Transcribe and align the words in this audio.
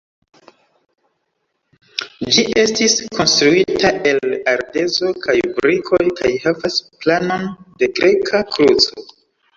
Ĝi 2.37 2.45
estis 2.61 2.95
konstruita 3.17 3.91
el 4.13 4.33
ardezo 4.55 5.13
kaj 5.27 5.37
brikoj 5.59 6.03
kaj 6.23 6.33
havas 6.47 6.83
planon 7.05 7.49
de 7.83 7.95
greka 8.01 8.47
kruco. 8.57 9.07